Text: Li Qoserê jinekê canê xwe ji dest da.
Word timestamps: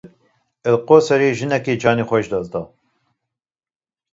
Li 0.71 0.77
Qoserê 0.87 1.29
jinekê 1.39 1.73
canê 1.83 2.03
xwe 2.09 2.17
ji 2.23 2.29
dest 2.33 2.51
da. 2.53 2.61